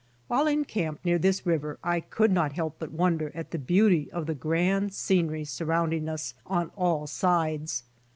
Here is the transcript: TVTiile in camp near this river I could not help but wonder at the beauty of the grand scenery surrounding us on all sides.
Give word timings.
TVTiile 0.31 0.51
in 0.51 0.65
camp 0.65 0.99
near 1.05 1.19
this 1.19 1.45
river 1.45 1.77
I 1.83 1.99
could 1.99 2.31
not 2.31 2.53
help 2.53 2.77
but 2.79 2.91
wonder 2.91 3.31
at 3.35 3.51
the 3.51 3.59
beauty 3.59 4.11
of 4.11 4.25
the 4.25 4.33
grand 4.33 4.95
scenery 4.95 5.45
surrounding 5.45 6.09
us 6.09 6.33
on 6.47 6.69
all 6.75 7.05
sides. 7.05 7.83